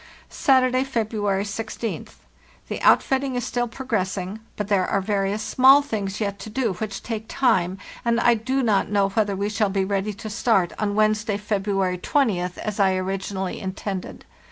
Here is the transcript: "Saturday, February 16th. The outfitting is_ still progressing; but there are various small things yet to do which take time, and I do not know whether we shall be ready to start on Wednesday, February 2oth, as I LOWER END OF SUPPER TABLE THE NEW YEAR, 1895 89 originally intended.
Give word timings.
"Saturday, 0.31 0.83
February 0.83 1.43
16th. 1.43 2.13
The 2.69 2.81
outfitting 2.81 3.35
is_ 3.35 3.43
still 3.43 3.67
progressing; 3.67 4.39
but 4.55 4.67
there 4.67 4.87
are 4.87 4.99
various 4.99 5.43
small 5.43 5.83
things 5.83 6.19
yet 6.19 6.39
to 6.39 6.49
do 6.49 6.73
which 6.73 7.03
take 7.03 7.25
time, 7.27 7.77
and 8.03 8.19
I 8.19 8.33
do 8.33 8.63
not 8.63 8.89
know 8.89 9.09
whether 9.09 9.35
we 9.35 9.47
shall 9.47 9.69
be 9.69 9.85
ready 9.85 10.13
to 10.15 10.27
start 10.27 10.73
on 10.79 10.95
Wednesday, 10.95 11.37
February 11.37 11.99
2oth, 11.99 12.17
as 12.17 12.17
I 12.17 12.17
LOWER 12.17 12.31
END 12.31 12.31
OF 12.31 12.53
SUPPER 12.55 12.57
TABLE 12.57 12.57
THE 12.57 12.61
NEW 12.61 12.61
YEAR, 12.61 12.61
1895 12.61 12.81
89 12.81 12.97
originally 12.97 13.59
intended. 13.61 14.25